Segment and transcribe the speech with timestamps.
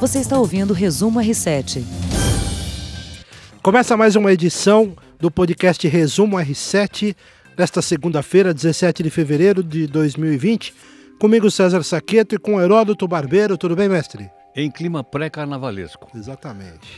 [0.00, 1.82] Você está ouvindo o Resumo R7.
[3.60, 7.16] Começa mais uma edição do podcast Resumo R7,
[7.56, 10.72] nesta segunda-feira, 17 de fevereiro de 2020.
[11.18, 13.58] Comigo César Saqueto e com Heródoto Barbeiro.
[13.58, 14.30] Tudo bem, mestre?
[14.54, 16.08] Em clima pré-carnavalesco.
[16.14, 16.94] Exatamente.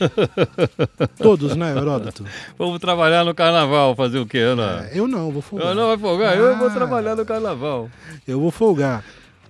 [1.17, 2.23] Todos, né, Heródoto?
[2.55, 4.87] Vamos trabalhar no carnaval, fazer o quê, Ana?
[4.91, 5.69] É, eu não, vou folgar.
[5.69, 6.33] Eu não vai folgar?
[6.33, 7.89] Ah, eu vou trabalhar no carnaval.
[8.27, 9.03] Eu vou folgar.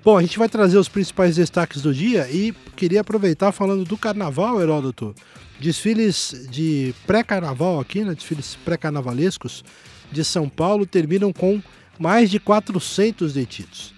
[0.03, 3.95] Bom, a gente vai trazer os principais destaques do dia e queria aproveitar falando do
[3.95, 5.13] carnaval, Heródoto.
[5.59, 9.63] Desfiles de pré-carnaval aqui, né, desfiles pré-carnavalescos
[10.11, 11.61] de São Paulo terminam com
[11.99, 13.93] mais de 400 detidos.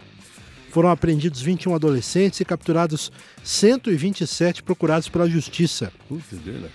[0.72, 3.10] Foram apreendidos 21 adolescentes e capturados
[3.42, 5.94] 127 procurados pela justiça.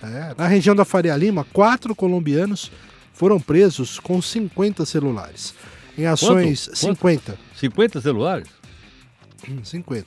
[0.01, 2.71] É, na região da Faria Lima, quatro colombianos
[3.13, 5.53] foram presos com 50 celulares.
[5.95, 6.77] Em ações Quanto?
[6.77, 7.39] 50.
[7.57, 8.58] 50 celulares?
[9.63, 10.05] 50.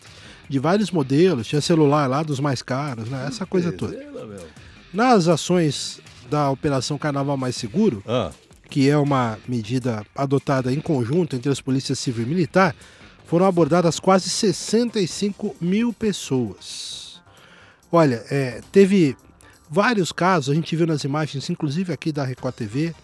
[0.49, 3.27] De vários modelos, tinha celular lá dos mais caros, né?
[3.27, 3.97] Essa coisa toda.
[4.93, 8.31] Nas ações da Operação Carnaval Mais Seguro, Ah,
[8.69, 12.75] que é uma medida adotada em conjunto entre as polícias civil e militar,
[13.27, 17.21] foram abordadas quase 65 mil pessoas.
[17.91, 19.17] Olha, é, teve
[19.69, 22.95] vários casos, a gente viu nas imagens, inclusive aqui da Record TV,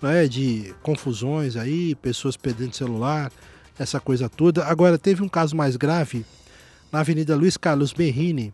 [0.00, 3.30] né, de confusões aí, pessoas perdendo celular,
[3.78, 4.64] essa coisa toda.
[4.64, 6.24] Agora, teve um caso mais grave
[6.90, 8.52] na Avenida Luiz Carlos Berrini,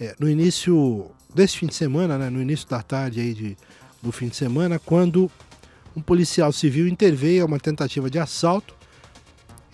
[0.00, 3.56] é, no início desse fim de semana, né, no início da tarde aí de,
[4.02, 5.30] do fim de semana, quando
[5.96, 8.74] um policial civil interveio a uma tentativa de assalto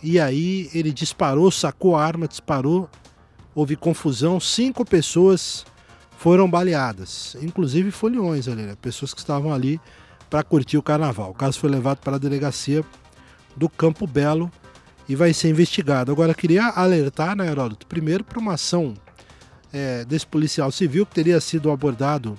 [0.03, 2.89] e aí ele disparou, sacou a arma, disparou,
[3.55, 5.65] houve confusão, cinco pessoas
[6.17, 8.77] foram baleadas, inclusive foliões ali, né?
[8.81, 9.81] pessoas que estavam ali
[10.29, 11.31] para curtir o carnaval.
[11.31, 12.85] O caso foi levado para a delegacia
[13.57, 14.51] do Campo Belo
[15.09, 16.13] e vai ser investigado.
[16.13, 18.95] Agora, queria alertar, né, Heródoto, primeiro para uma ação
[19.73, 22.39] é, desse policial civil que teria sido abordado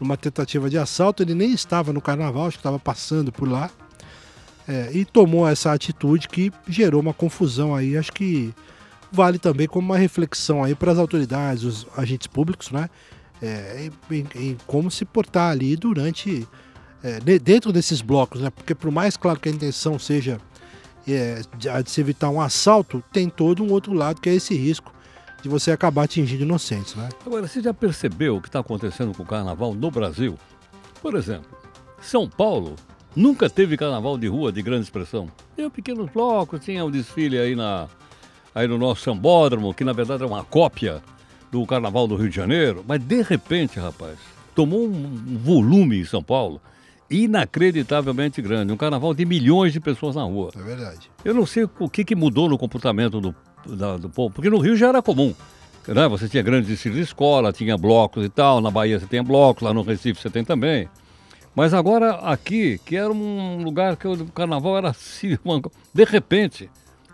[0.00, 1.22] numa tentativa de assalto.
[1.22, 3.70] Ele nem estava no carnaval, acho que estava passando por lá.
[4.68, 7.96] É, e tomou essa atitude que gerou uma confusão aí.
[7.96, 8.54] Acho que
[9.10, 12.88] vale também como uma reflexão aí para as autoridades, os agentes públicos, né?
[13.42, 16.46] É, em, em- em como se portar ali durante.
[17.02, 18.50] É, de- dentro desses blocos, né?
[18.50, 20.40] Porque por mais claro que a intenção seja
[21.08, 24.92] é, de, se evitar um assalto, tem todo um outro lado que é esse risco
[25.42, 27.08] de você acabar atingindo inocentes, né?
[27.24, 30.38] agora, você já percebeu o que está acontecendo com o carnaval no Brasil?
[31.00, 31.48] Por exemplo,
[32.00, 32.76] São Paulo
[33.16, 35.30] nunca teve carnaval de rua de grande expressão.
[35.56, 37.88] Tinha pequenos blocos, tinha um desfile aí, na,
[38.54, 41.02] aí no nosso sambódromo, que na verdade é uma cópia
[41.50, 42.84] do carnaval do Rio de Janeiro.
[42.86, 44.18] Mas de repente, rapaz,
[44.54, 46.60] tomou um volume em São Paulo
[47.10, 48.72] inacreditavelmente grande.
[48.72, 50.50] Um carnaval de milhões de pessoas na rua.
[50.56, 51.10] É verdade.
[51.24, 53.34] Eu não sei o que, que mudou no comportamento do,
[53.66, 55.34] da- do povo, porque no Rio já era comum.
[55.88, 56.08] Né?
[56.08, 59.62] Você tinha grandes desfiles de escola, tinha blocos e tal, na Bahia você tem blocos,
[59.62, 60.88] lá no Recife você tem também.
[61.54, 65.36] Mas agora aqui, que era um lugar que o carnaval era assim,
[65.92, 66.70] de repente,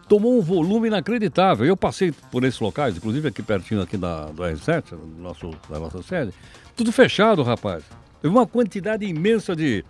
[0.08, 1.64] tomou um volume inacreditável.
[1.64, 5.78] Eu passei por esses locais, inclusive aqui pertinho aqui da, do R7, do nosso, da
[5.80, 6.32] nossa sede,
[6.76, 7.82] tudo fechado, rapaz.
[8.28, 9.84] Uma quantidade imensa de,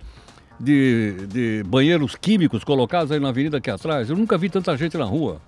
[0.58, 4.10] de, de banheiros químicos colocados aí na avenida aqui atrás.
[4.10, 5.40] Eu nunca vi tanta gente na rua.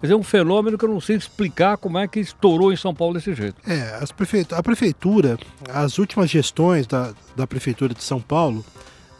[0.00, 2.76] Quer dizer, é um fenômeno que eu não sei explicar como é que estourou em
[2.76, 3.56] São Paulo desse jeito.
[3.68, 8.64] É, as prefeitu- a prefeitura, as últimas gestões da, da prefeitura de São Paulo,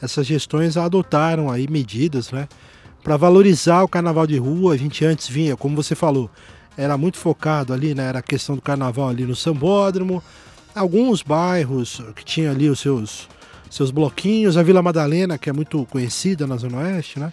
[0.01, 2.49] essas gestões adotaram aí medidas, né,
[3.05, 4.73] para valorizar o carnaval de rua.
[4.73, 6.31] A gente antes vinha, como você falou,
[6.79, 10.23] era muito focado ali, né, era a questão do carnaval ali no Sambódromo,
[10.75, 13.29] alguns bairros que tinham ali os seus
[13.71, 17.33] seus bloquinhos, a Vila Madalena, que é muito conhecida na Zona Oeste, né?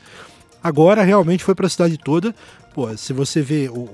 [0.63, 2.33] Agora realmente foi para a cidade toda.
[2.75, 3.89] Pô, se você vê o,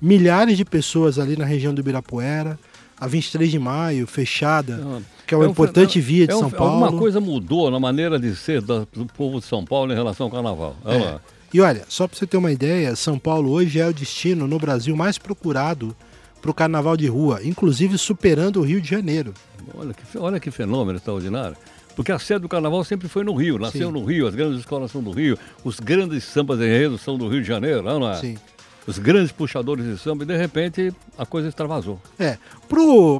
[0.00, 2.56] milhares de pessoas ali na região do Ibirapuera,
[2.98, 6.50] a 23 de maio, fechada, que é uma um importante via de é um- São
[6.50, 6.84] Paulo.
[6.84, 10.26] Alguma coisa mudou na maneira de ser da- do povo de São Paulo em relação
[10.26, 10.76] ao carnaval.
[10.86, 11.18] É.
[11.52, 14.58] E olha, só para você ter uma ideia, São Paulo hoje é o destino no
[14.60, 15.96] Brasil mais procurado
[16.40, 19.34] para o carnaval de rua, inclusive superando o Rio de Janeiro.
[19.74, 21.56] Olha que, olha que fenômeno extraordinário.
[21.94, 23.92] Porque a sede do carnaval sempre foi no Rio, nasceu Sim.
[23.92, 27.28] no Rio, as grandes escolas são do Rio, os grandes sambas de enredo são do
[27.28, 28.16] Rio de Janeiro, não é?
[28.16, 28.38] Sim.
[28.86, 32.00] Os grandes puxadores de samba, e de repente a coisa extravasou.
[32.18, 32.38] É,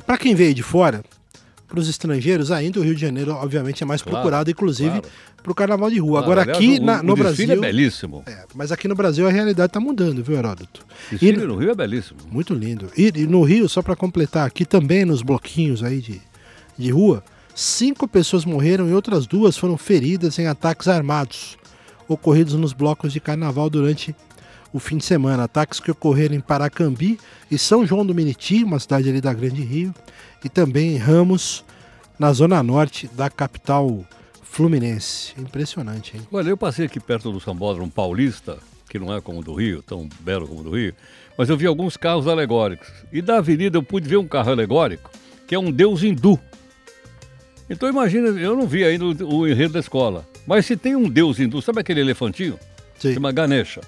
[0.06, 1.04] para quem veio de fora,
[1.70, 5.04] para os estrangeiros, ainda o Rio de Janeiro, obviamente, é mais Claro, procurado, inclusive claro.
[5.42, 6.22] para o carnaval de rua.
[6.22, 7.64] Claro, Agora, aliás, aqui o- na- o no desfile Brasil.
[7.64, 8.22] é belíssimo.
[8.26, 10.84] É, mas aqui no Brasil a realidade está mudando, viu, Heródoto?
[11.12, 12.18] O E- no Rio é belíssimo.
[12.30, 12.90] Muito lindo.
[12.96, 16.20] E, e no Rio, só para completar, aqui também nos bloquinhos aí de,
[16.76, 17.22] de rua,
[17.54, 21.56] cinco pessoas morreram e outras duas foram feridas em ataques armados
[22.08, 24.14] ocorridos nos blocos de carnaval durante
[24.72, 25.44] o fim de semana.
[25.44, 27.18] Ataques que ocorreram em Paracambi
[27.50, 29.94] e São João do Meriti, uma cidade ali da Grande Rio,
[30.44, 31.64] e também em Ramos,
[32.18, 34.04] na zona norte da capital
[34.42, 35.32] fluminense.
[35.38, 36.22] Impressionante, hein?
[36.32, 38.58] Olha, eu passei aqui perto do Sambódromo Paulista,
[38.88, 40.94] que não é como o do Rio, tão belo como o do Rio,
[41.38, 42.88] mas eu vi alguns carros alegóricos.
[43.12, 45.10] E da avenida eu pude ver um carro alegórico,
[45.46, 46.38] que é um deus hindu.
[47.68, 50.28] Então imagina, eu não vi ainda o, o enredo da escola.
[50.46, 52.58] Mas se tem um deus hindu, sabe aquele elefantinho?
[52.98, 53.14] Sim.
[53.14, 53.80] Chama Ganesha.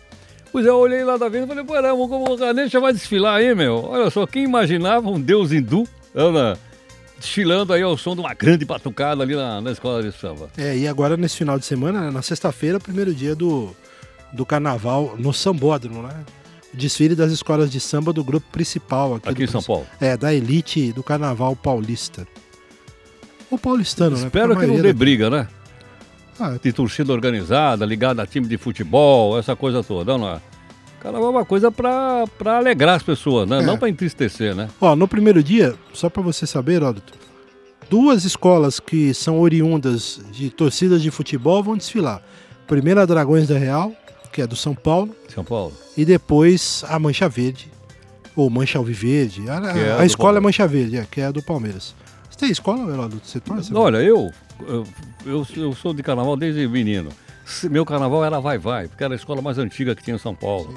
[0.53, 2.93] Pois é, eu olhei lá da avenida e falei, pô, não, como o Ganesha vai
[2.93, 3.87] desfilar aí, meu?
[3.89, 6.59] Olha só, quem imaginava um deus hindu Ana,
[7.19, 10.51] desfilando aí ao som de uma grande batucada ali na, na escola de samba.
[10.57, 13.75] É, e agora nesse final de semana, né, na sexta-feira, primeiro dia do,
[14.33, 16.25] do carnaval no Sambódromo, né?
[16.73, 19.87] O desfile das escolas de samba do grupo principal aqui, Aqui em São Paulo.
[20.01, 22.27] É, da elite do carnaval paulista.
[23.51, 24.27] Ou paulistano, né?
[24.27, 25.49] Espero Porque a que não dê briga, né?
[26.43, 30.41] Ah, De torcida organizada, ligada a time de futebol, essa coisa toda, não é?
[31.01, 33.59] Carnaval é uma coisa pra, pra alegrar as pessoas, né?
[33.59, 33.63] É.
[33.63, 34.69] Não pra entristecer, né?
[34.81, 37.13] Ó, no primeiro dia, só pra você saber, Heródoto,
[37.91, 42.23] duas escolas que são oriundas de torcidas de futebol vão desfilar.
[42.67, 43.93] Primeiro a Dragões da Real,
[44.33, 45.73] que é do São Paulo, São Paulo.
[45.97, 47.71] e depois a Mancha Verde,
[48.37, 49.43] ou Mancha Alviverde.
[49.51, 50.43] A, é a escola é Palmeiras.
[50.43, 51.95] Mancha Verde, é, que é a do Palmeiras.
[52.31, 53.27] Você tem escola, Heródoto?
[53.27, 53.75] Você torce?
[53.75, 54.31] Olha, eu,
[54.61, 54.87] eu,
[55.25, 57.11] eu, eu sou de carnaval desde menino.
[57.71, 60.73] Meu carnaval era vai-vai, porque era a escola mais antiga que tinha em São Paulo.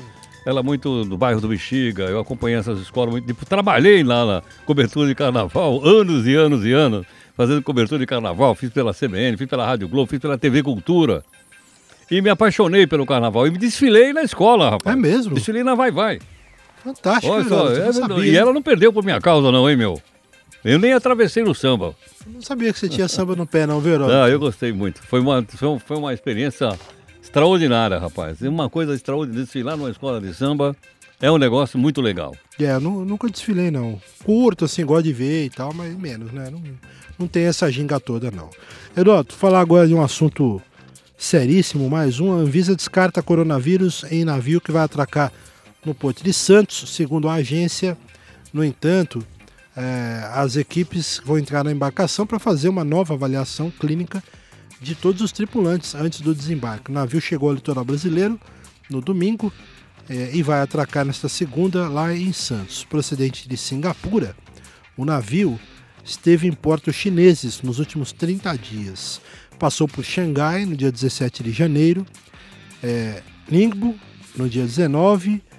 [0.45, 3.25] Ela é muito do bairro do Bexiga, eu acompanhei essas escolas muito.
[3.25, 7.05] Tipo, trabalhei lá na cobertura de carnaval, anos e anos e anos,
[7.35, 8.53] fazendo cobertura de carnaval.
[8.53, 11.23] Fiz pela CBN, fiz pela Rádio Globo, fiz pela TV Cultura.
[12.11, 13.47] E me apaixonei pelo carnaval.
[13.47, 14.95] E me desfilei na escola, rapaz.
[14.95, 15.33] É mesmo?
[15.33, 16.19] Desfilei na Vai-Vai.
[16.83, 18.25] Fantástico, Olha só, é sabia.
[18.25, 19.99] e ela não perdeu por minha causa, não, hein, meu?
[20.65, 21.95] Eu nem atravessei no samba.
[22.25, 24.03] Não sabia que você tinha samba no pé, não, viu?
[24.09, 25.01] Ah, eu gostei muito.
[25.03, 26.77] Foi uma, foi um- uma experiência
[27.21, 28.41] extraordinária, rapaz.
[28.41, 29.43] Uma coisa extraordinária.
[29.43, 30.75] Desfilar numa escola de samba
[31.21, 32.35] é um negócio muito legal.
[32.59, 34.01] É, eu nu- nunca desfilei, não.
[34.23, 36.49] Curto, assim, gosto de ver e tal, mas menos, né?
[36.51, 36.61] Não,
[37.19, 38.49] não tem essa ginga toda, não.
[38.97, 40.59] Heródoto, falar agora de um assunto
[41.17, 42.31] seríssimo, mais um.
[42.31, 45.31] A Anvisa descarta coronavírus em navio que vai atracar
[45.85, 47.95] no Porto de Santos, segundo a agência.
[48.51, 49.23] No entanto,
[49.75, 54.23] eh, as equipes vão entrar na embarcação para fazer uma nova avaliação clínica
[54.79, 56.91] de todos os tripulantes antes do desembarque.
[56.91, 58.39] O navio chegou ao litoral brasileiro
[58.89, 59.51] no domingo
[60.09, 62.83] eh, e vai atracar nesta segunda lá em Santos.
[62.83, 64.35] Procedente de Singapura,
[64.97, 65.59] o navio
[66.03, 69.19] esteve em portos chineses nos últimos 30 dias.
[69.57, 72.05] Passou por Xangai no dia 17 de janeiro,
[72.83, 73.95] eh, Ningbo
[74.35, 75.54] no dia 19, eh,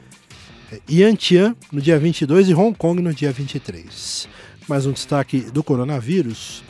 [0.89, 4.29] Yantian no dia 22 e Hong Kong no dia 23.
[4.69, 6.65] Mais um destaque do coronavírus.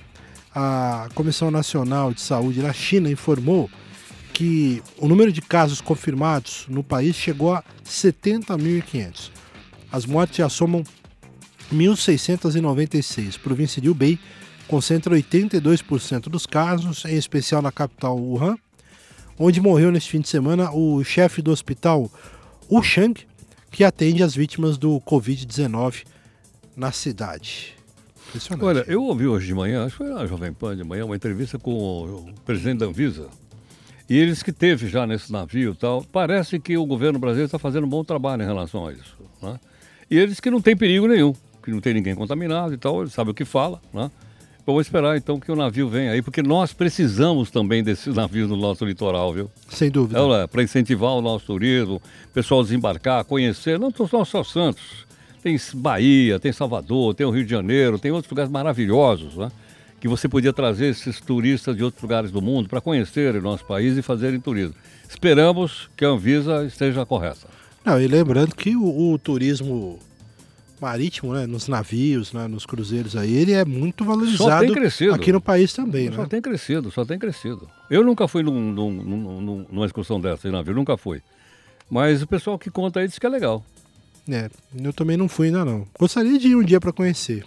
[0.55, 3.71] A Comissão Nacional de Saúde da China informou
[4.33, 9.31] que o número de casos confirmados no país chegou a 70.500.
[9.91, 10.85] As mortes já somam
[11.73, 13.39] 1.696.
[13.39, 14.19] Província de Hubei
[14.69, 18.57] concentra 82% dos casos, em especial na capital Wuhan,
[19.39, 22.11] onde morreu neste fim de semana o chefe do hospital
[22.71, 23.15] Wuchang,
[23.77, 26.07] que atende as vítimas do Covid-19
[26.75, 27.75] na cidade.
[28.29, 28.65] Impressionante.
[28.65, 31.15] Olha, eu ouvi hoje de manhã, acho que foi na Jovem Pan de manhã, uma
[31.15, 33.29] entrevista com o presidente da Anvisa.
[34.09, 37.59] E eles que teve já nesse navio e tal, parece que o governo brasileiro está
[37.59, 39.15] fazendo um bom trabalho em relação a isso.
[39.43, 39.61] Né?
[40.11, 43.13] E eles que não tem perigo nenhum, que não tem ninguém contaminado e tal, eles
[43.13, 43.79] sabem o que fala.
[43.93, 44.11] Né?
[44.67, 48.57] Vamos esperar então que o navio venha aí, porque nós precisamos também desses navios no
[48.57, 49.49] nosso litoral, viu?
[49.69, 50.19] Sem dúvida.
[50.43, 55.07] É, para incentivar o nosso turismo, o pessoal desembarcar, conhecer, não só só Santos.
[55.41, 59.53] Tem Bahia, tem Salvador, tem o Rio de Janeiro, tem outros lugares maravilhosos, né?
[60.01, 63.65] Que você podia trazer esses turistas de outros lugares do mundo para conhecerem o nosso
[63.65, 64.75] país e fazerem turismo.
[65.09, 67.47] Esperamos que a Anvisa esteja correta.
[67.85, 70.01] Não, e lembrando que o, o turismo
[70.81, 75.15] marítimo, né, nos navios, né, nos cruzeiros aí, ele é muito valorizado crescido.
[75.15, 76.29] aqui no país também, Só né?
[76.29, 77.69] tem crescido, só tem crescido.
[77.91, 81.23] Eu nunca fui num, num- num- num- numa excursão dessa de navio, nunca fui.
[81.91, 83.65] Mas o pessoal que conta aí diz que é legal.
[84.29, 84.51] É,
[84.83, 85.87] eu também não fui ainda não.
[85.99, 87.45] Gostaria de ir um dia para conhecer.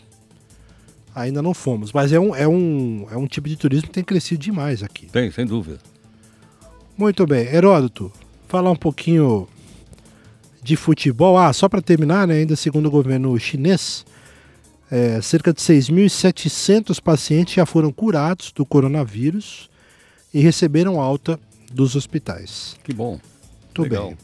[1.13, 4.03] Ainda não fomos, mas é um, é, um, é um tipo de turismo que tem
[4.03, 5.07] crescido demais aqui.
[5.07, 5.79] Tem, sem dúvida.
[6.97, 8.11] Muito bem, Heródoto,
[8.47, 9.47] falar um pouquinho
[10.61, 11.37] de futebol.
[11.37, 14.05] Ah, só para terminar, né, ainda segundo o governo chinês,
[14.91, 19.69] é, cerca de 6.700 pacientes já foram curados do coronavírus
[20.33, 21.39] e receberam alta
[21.71, 22.75] dos hospitais.
[22.83, 23.19] Que bom.
[23.65, 24.07] Muito Legal.
[24.07, 24.17] bem.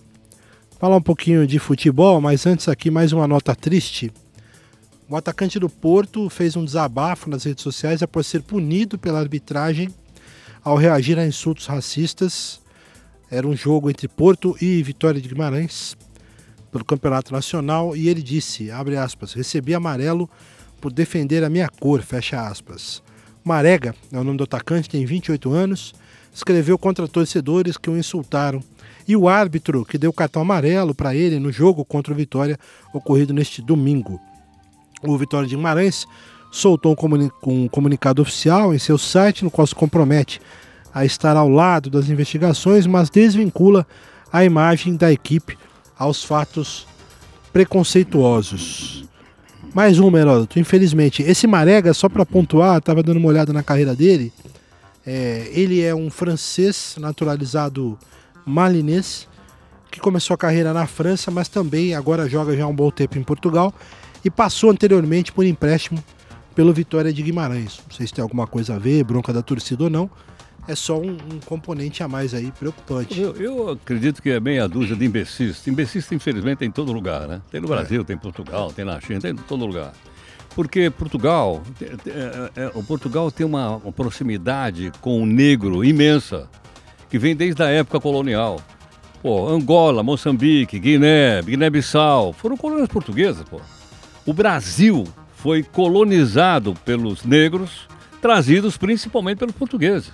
[0.80, 4.12] Falar um pouquinho de futebol, mas antes aqui mais uma nota triste.
[5.08, 9.89] O atacante do Porto fez um desabafo nas redes sociais após ser punido pela arbitragem
[10.63, 12.60] ao reagir a insultos racistas
[13.30, 15.96] Era um jogo entre Porto e Vitória de Guimarães
[16.75, 20.29] pelo Campeonato Nacional e ele disse, abre aspas, recebi amarelo
[20.82, 23.01] por defender a minha cor, fecha aspas.
[23.46, 25.96] Marega é o nome do atacante, tem 28 anos,
[26.34, 28.62] escreveu contra torcedores que o insultaram.
[29.08, 32.60] E o árbitro que deu cartão amarelo para ele no jogo contra o Vitória,
[32.94, 34.20] ocorrido neste domingo.
[35.01, 36.05] O Vitória de Guimarães
[36.51, 40.41] soltou um, comuni um comunicado oficial em seu site, no qual se compromete
[40.94, 43.88] a estar ao lado das investigações, mas desvincula
[44.29, 45.58] a imagem da equipe
[45.97, 46.87] aos fatos
[47.51, 49.05] preconceituosos.
[49.73, 50.59] Mais um, Heródoto.
[50.59, 54.31] Infelizmente, esse Marega, só para pontuar, estava dando uma olhada na carreira dele.
[55.05, 57.97] É, ele é um francês naturalizado
[58.45, 59.27] malinês
[59.91, 63.17] que começou a carreira na França, mas também agora joga já há um bom tempo
[63.17, 63.73] em Portugal
[64.23, 66.03] e passou anteriormente por empréstimo
[66.53, 67.81] pelo Vitória de Guimarães.
[67.87, 70.09] Não sei se tem alguma coisa a ver, bronca da torcida ou não.
[70.67, 73.19] É só um, um componente a mais aí preocupante.
[73.19, 75.65] Eu, eu, acredito que é meia dúzia de imbecis.
[75.67, 77.41] Imbecis, infelizmente, tem em todo lugar, né?
[77.51, 78.03] Tem no Brasil, é.
[78.03, 79.93] tem em Portugal, tem na China, tem em todo lugar.
[80.55, 86.50] Porque Portugal, é, é, o Portugal tem uma, uma proximidade com o negro imensa,
[87.10, 88.60] que vem desde a época colonial.
[89.22, 93.60] Pô, Angola, Moçambique, Guiné, Guiné-Bissau, foram colônias portuguesas, pô.
[94.25, 95.03] O Brasil
[95.36, 97.88] foi colonizado pelos negros,
[98.22, 100.12] trazidos principalmente pelos portugueses.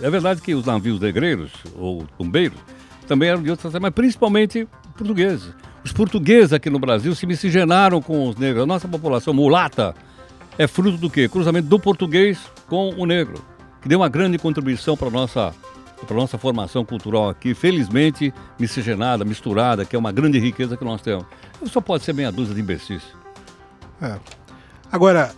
[0.00, 2.58] É verdade que os navios negreiros, ou bombeiros,
[3.06, 5.52] também eram de outras mas principalmente portugueses.
[5.84, 8.62] Os portugueses aqui no Brasil se miscigenaram com os negros.
[8.62, 9.94] A nossa população mulata
[10.58, 11.28] é fruto do quê?
[11.28, 13.42] Cruzamento do português com o negro,
[13.80, 15.54] que deu uma grande contribuição para a nossa,
[16.06, 21.00] para nossa formação cultural aqui, felizmente miscigenada, misturada, que é uma grande riqueza que nós
[21.00, 21.24] temos.
[21.66, 23.02] Só pode ser meia dúzia de imbecis.
[24.02, 24.16] É.
[24.92, 25.32] Agora,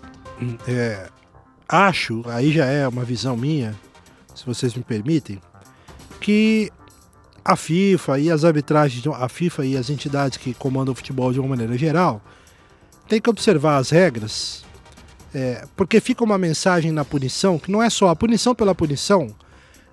[0.66, 1.08] é,
[1.68, 3.74] acho, aí já é uma visão minha,
[4.34, 5.40] se vocês me permitem,
[6.20, 6.70] que
[7.44, 11.40] a FIFA e as arbitragens, a FIFA e as entidades que comandam o futebol de
[11.40, 12.22] uma maneira geral,
[13.08, 14.64] tem que observar as regras,
[15.34, 19.34] é, porque fica uma mensagem na punição que não é só a punição pela punição,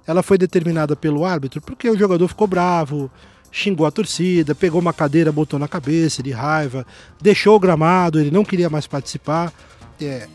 [0.05, 3.11] ela foi determinada pelo árbitro porque o jogador ficou bravo,
[3.51, 6.85] xingou a torcida, pegou uma cadeira, botou na cabeça de raiva,
[7.21, 9.51] deixou o gramado, ele não queria mais participar.
[9.99, 10.27] É,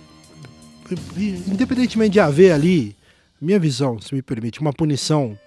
[1.16, 2.96] independentemente de haver ali,
[3.42, 5.38] minha visão, se me permite, uma punição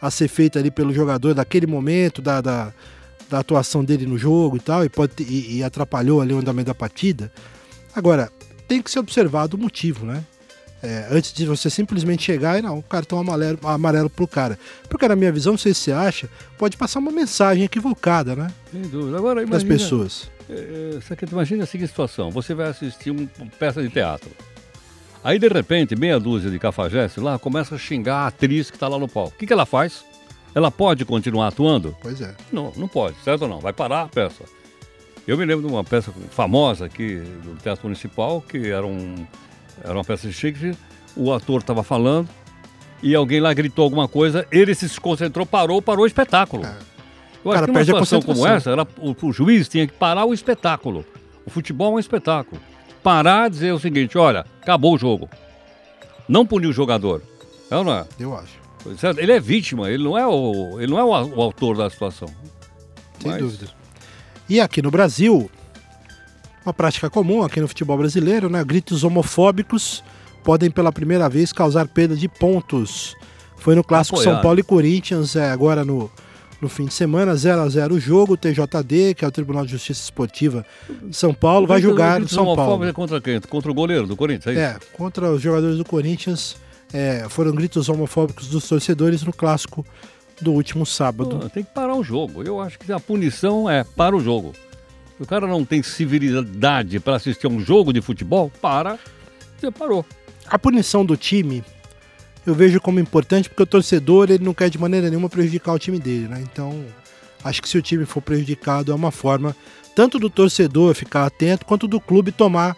[0.00, 2.72] a ser feita ali pelo jogador daquele momento, da, da,
[3.28, 6.66] da atuação dele no jogo e tal, e, pode, e, e atrapalhou ali o andamento
[6.66, 7.32] da partida.
[7.94, 8.30] Agora,
[8.68, 10.22] tem que ser observado o motivo, né?
[10.80, 14.56] É, antes de você simplesmente chegar e não, cartão amarelo, amarelo pro cara.
[14.88, 18.48] Porque na minha visão, não sei se você acha, pode passar uma mensagem equivocada, né?
[18.70, 19.16] Sem dúvida.
[19.16, 20.30] Agora, imagina, das pessoas.
[20.48, 23.26] É, é imagina a seguinte situação: você vai assistir uma
[23.58, 24.30] peça de teatro.
[25.22, 28.88] Aí, de repente, meia dúzia de cafajeste lá começa a xingar a atriz que está
[28.88, 29.34] lá no palco.
[29.34, 30.04] O que, que ela faz?
[30.54, 31.96] Ela pode continuar atuando?
[32.00, 32.34] Pois é.
[32.52, 33.60] Não, não pode, certo ou não?
[33.60, 34.44] Vai parar a peça.
[35.26, 39.26] Eu me lembro de uma peça famosa aqui do Teatro Municipal, que era um
[39.84, 40.74] era uma peça de Shakespeare,
[41.16, 42.28] o ator estava falando
[43.02, 46.64] e alguém lá gritou alguma coisa, ele se desconcentrou, parou, parou o espetáculo.
[46.64, 46.76] É.
[47.44, 50.34] Eu acho que uma situação como essa, era, o, o, juiz tinha que parar o
[50.34, 51.04] espetáculo.
[51.46, 52.60] O futebol é um espetáculo.
[53.02, 55.28] Parar e dizer o seguinte, olha, acabou o jogo.
[56.28, 57.22] Não punir o jogador.
[57.70, 58.06] É ou não é?
[58.18, 58.58] Eu acho.
[59.18, 62.28] Ele é vítima, ele não é o, ele não é o, o autor da situação.
[63.20, 63.40] Sem Mas...
[63.40, 63.68] dúvida.
[64.48, 65.50] E aqui no Brasil,
[66.64, 68.64] uma prática comum aqui no futebol brasileiro, né?
[68.64, 70.02] Gritos homofóbicos
[70.42, 73.14] podem pela primeira vez causar perda de pontos.
[73.56, 74.34] Foi no clássico Apoiado.
[74.34, 76.10] São Paulo e Corinthians, é, agora no,
[76.60, 79.64] no fim de semana, 0 a 0 o jogo, o TJD, que é o Tribunal
[79.64, 80.66] de Justiça Esportiva
[81.02, 82.84] de São Paulo, vai julgar o São Paulo.
[82.84, 83.40] É contra quem?
[83.40, 86.56] Contra o goleiro do Corinthians, é, é contra os jogadores do Corinthians.
[86.92, 89.84] É, foram gritos homofóbicos dos torcedores no clássico
[90.40, 91.48] do último sábado.
[91.50, 92.42] tem que parar o jogo.
[92.42, 94.52] Eu acho que a punição é para o jogo.
[95.16, 98.98] Se o cara não tem civilidade para assistir a um jogo de futebol, para,
[99.58, 100.04] você parou.
[100.46, 101.62] A punição do time
[102.46, 105.78] eu vejo como importante porque o torcedor ele não quer de maneira nenhuma prejudicar o
[105.78, 106.42] time dele, né?
[106.42, 106.84] Então,
[107.44, 109.54] acho que se o time for prejudicado é uma forma
[109.94, 112.76] tanto do torcedor ficar atento quanto do clube tomar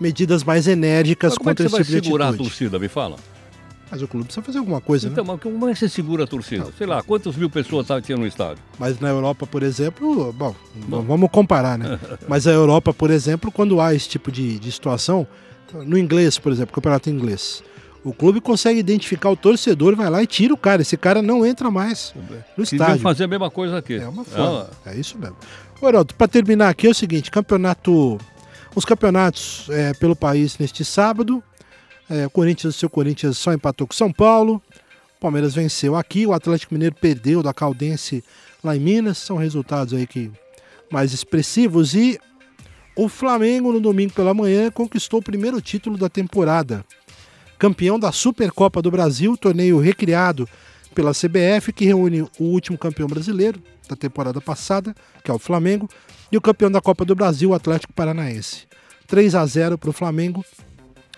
[0.00, 2.88] medidas mais enérgicas Mas contra é que você esse tipo vai segurar a torcida, me
[2.88, 3.16] fala?
[3.90, 5.34] Mas o clube precisa fazer alguma coisa, então, né?
[5.34, 6.64] Então, mas como é que você segura a torcida?
[6.64, 6.72] Não.
[6.72, 8.62] Sei lá, quantas mil pessoas tinha no estádio?
[8.78, 10.54] Mas na Europa, por exemplo, bom,
[10.88, 11.02] bom.
[11.02, 12.00] vamos comparar, né?
[12.26, 15.26] mas a Europa, por exemplo, quando há esse tipo de, de situação,
[15.74, 17.62] no inglês, por exemplo, campeonato inglês,
[18.04, 20.82] o clube consegue identificar o torcedor, vai lá e tira o cara.
[20.82, 22.12] Esse cara não entra mais
[22.56, 23.00] no estádio.
[23.00, 23.94] fazer a mesma coisa aqui.
[23.94, 24.68] É uma forma.
[24.86, 25.36] É, é isso mesmo.
[25.82, 28.18] Heraldo, para terminar aqui é o seguinte: campeonato.
[28.74, 31.42] Os campeonatos é, pelo país neste sábado.
[32.08, 34.62] É, o Corinthians, o seu Corinthians só empatou com São Paulo.
[35.20, 38.24] Palmeiras venceu aqui, o Atlético Mineiro perdeu da Caldense
[38.64, 39.18] lá em Minas.
[39.18, 40.30] São resultados aí que
[40.90, 41.94] mais expressivos.
[41.94, 42.18] E
[42.96, 46.84] o Flamengo, no domingo pela manhã, conquistou o primeiro título da temporada.
[47.62, 50.48] Campeão da Supercopa do Brasil, torneio recriado
[50.92, 54.92] pela CBF, que reúne o último campeão brasileiro da temporada passada,
[55.22, 55.88] que é o Flamengo,
[56.32, 58.66] e o campeão da Copa do Brasil, o Atlético Paranaense.
[59.06, 60.44] 3 a 0 para o Flamengo,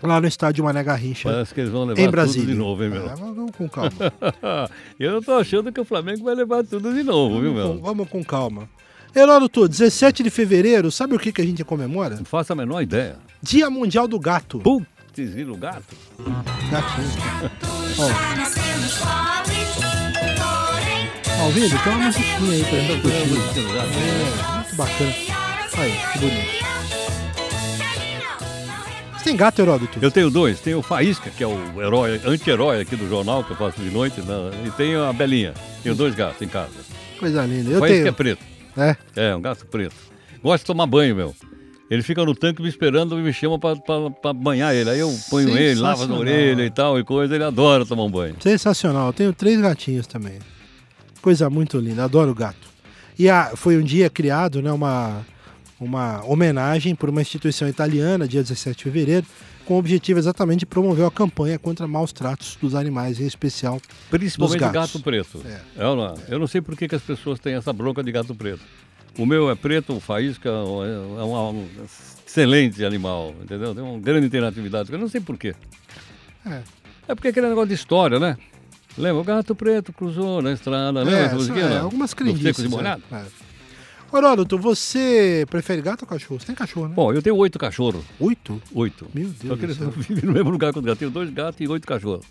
[0.02, 1.30] lá no estádio Mané Garrincha.
[1.30, 2.42] Parece que eles vão levar em Brasília.
[2.42, 3.06] tudo de novo, hein, meu?
[3.08, 3.90] É, vamos com calma.
[5.00, 7.76] Eu não tô achando que o Flamengo vai levar tudo de novo, viu, vamos, meu?
[7.78, 8.68] com, vamos com calma.
[9.16, 12.16] Heródoto, 17 de fevereiro, sabe o que, que a gente comemora?
[12.16, 13.16] Não faço a menor ideia.
[13.42, 14.58] Dia Mundial do Gato.
[15.14, 15.94] Putz, vira o gato.
[21.25, 21.78] Tá ouvindo?
[21.83, 23.61] Tem uma musiquinha aí pra gente curtir.
[23.61, 25.14] É, muito bacana.
[25.76, 26.64] Aí, que bonito.
[29.16, 29.99] Você tem gato, Heródoto?
[30.02, 30.61] Eu tenho dois.
[30.61, 33.90] Tem o Faísca, que é o herói, anti-herói aqui do jornal, que eu faço de
[33.90, 34.35] noite, né?
[34.66, 35.54] e tenho a Belinha.
[35.83, 36.73] Tenho dois gatos em casa.
[37.18, 37.71] Coisa linda.
[37.71, 38.14] O Eu Faísca é tenho.
[38.14, 38.44] preto.
[38.76, 38.97] É.
[39.16, 39.94] É, um gato preto.
[40.42, 41.35] Gosta de tomar banho, meu.
[41.90, 44.90] Ele fica no tanque me esperando e me chama pra banhar ele.
[44.90, 47.34] Aí eu ponho ele, lavo a orelha e tal e coisa.
[47.34, 48.36] Ele adora tomar um banho.
[48.40, 49.08] Sensacional.
[49.08, 50.38] Eu tenho três gatinhos também.
[51.20, 52.04] Coisa muito linda.
[52.04, 52.74] Adoro gato.
[53.18, 55.24] E a, foi um dia criado, né, uma,
[55.78, 59.26] uma homenagem por uma instituição italiana, dia 17 de fevereiro,
[59.64, 63.80] com o objetivo exatamente de promover a campanha contra maus tratos dos animais, em especial
[64.10, 65.42] Principalmente gato preto.
[65.46, 65.82] É.
[65.82, 66.14] É ou não é?
[66.28, 68.60] Eu não sei por que, que as pessoas têm essa bronca de gato preto.
[69.18, 71.66] O meu é preto, o faísca é é um,
[72.26, 73.75] excelente animal, entendeu?
[73.75, 74.92] Tem uma grande interatividade.
[74.92, 75.54] Eu não sei por quê.
[76.44, 76.62] É.
[77.06, 78.37] É porque aquele negócio de história, né?
[78.97, 79.21] Lembra?
[79.21, 81.02] O gato preto cruzou na estrada.
[81.02, 81.64] Lembra É, essa musiquinha?
[81.64, 82.64] é, algumas crendices.
[82.64, 83.16] e é.
[83.18, 83.25] É.
[84.16, 86.38] Heródoto, você prefere gato ou cachorro?
[86.38, 86.94] Você tem cachorro, né?
[86.94, 88.04] Bom, eu tenho oito cachorros.
[88.21, 88.62] Oito?
[88.73, 89.09] Oito.
[89.12, 89.76] Meu Deus Só que eles
[90.09, 90.99] vivem no mesmo lugar que os gatos.
[91.00, 92.25] Tenho dois gatos e oito cachorros.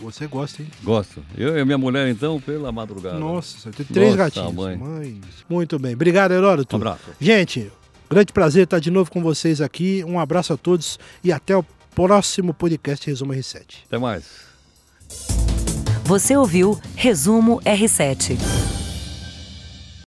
[0.00, 0.68] Você gosta, hein?
[0.82, 1.24] Gosto.
[1.36, 3.18] Eu e a minha mulher, então, pela madrugada.
[3.18, 4.54] Nossa, tem três Nossa, gatinhos.
[4.54, 4.76] mãe.
[4.76, 5.20] Mãe.
[5.48, 5.94] Muito bem.
[5.94, 6.76] Obrigado, Heródoto.
[6.76, 7.02] Um abraço.
[7.20, 7.70] Gente,
[8.08, 10.04] grande prazer estar de novo com vocês aqui.
[10.06, 13.62] Um abraço a todos e até o próximo podcast Resumo R7.
[13.86, 14.24] Até mais.
[16.04, 18.75] Você ouviu Resumo R7.